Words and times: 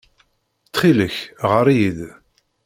Ttxil-k, 0.65 1.17
ɣer-iyi-d. 1.51 1.99